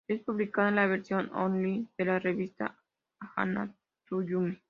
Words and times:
Es 0.07 0.19
publicada 0.23 0.69
en 0.69 0.75
la 0.77 0.87
versión 0.87 1.29
online 1.35 1.87
de 1.97 2.05
la 2.05 2.17
revista 2.19 2.75
Hana 3.35 3.73
to 4.09 4.23
Yume. 4.23 4.59